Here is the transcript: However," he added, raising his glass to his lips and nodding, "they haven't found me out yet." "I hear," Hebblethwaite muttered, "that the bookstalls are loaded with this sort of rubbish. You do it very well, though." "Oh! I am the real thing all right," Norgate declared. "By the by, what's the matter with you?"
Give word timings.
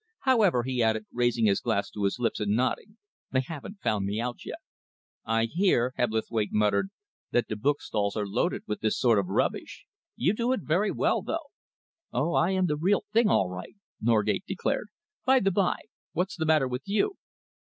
However," 0.21 0.63
he 0.63 0.81
added, 0.81 1.05
raising 1.13 1.45
his 1.45 1.59
glass 1.61 1.91
to 1.91 2.05
his 2.05 2.17
lips 2.17 2.39
and 2.39 2.55
nodding, 2.55 2.97
"they 3.31 3.41
haven't 3.41 3.81
found 3.83 4.03
me 4.07 4.19
out 4.19 4.37
yet." 4.43 4.57
"I 5.25 5.45
hear," 5.45 5.93
Hebblethwaite 5.95 6.49
muttered, 6.51 6.89
"that 7.29 7.47
the 7.49 7.55
bookstalls 7.55 8.15
are 8.17 8.25
loaded 8.25 8.63
with 8.65 8.79
this 8.79 8.97
sort 8.97 9.19
of 9.19 9.27
rubbish. 9.27 9.85
You 10.15 10.33
do 10.33 10.53
it 10.53 10.61
very 10.63 10.89
well, 10.89 11.21
though." 11.21 11.51
"Oh! 12.11 12.33
I 12.33 12.49
am 12.49 12.65
the 12.65 12.77
real 12.77 13.03
thing 13.13 13.29
all 13.29 13.47
right," 13.51 13.75
Norgate 14.01 14.45
declared. 14.47 14.87
"By 15.23 15.39
the 15.39 15.51
by, 15.51 15.77
what's 16.13 16.35
the 16.35 16.47
matter 16.47 16.67
with 16.67 16.87
you?" 16.87 17.17